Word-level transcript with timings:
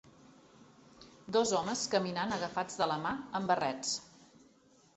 Dos 1.35 1.53
homes 1.59 1.85
caminant 1.95 2.35
agafats 2.39 2.81
de 2.81 2.89
la 2.93 2.99
mà 3.07 3.15
amb 3.41 3.53
barrets. 3.55 3.93